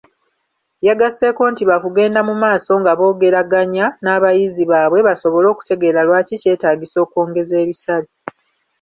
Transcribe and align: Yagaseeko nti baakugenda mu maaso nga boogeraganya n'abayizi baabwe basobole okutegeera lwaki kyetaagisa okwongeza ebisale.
Yagaseeko 0.87 1.41
nti 1.51 1.63
baakugenda 1.69 2.19
mu 2.27 2.35
maaso 2.43 2.71
nga 2.81 2.91
boogeraganya 2.99 3.85
n'abayizi 4.03 4.63
baabwe 4.71 4.99
basobole 5.07 5.47
okutegeera 5.49 5.99
lwaki 6.07 6.35
kyetaagisa 6.41 6.97
okwongeza 7.05 7.55
ebisale. 7.63 8.09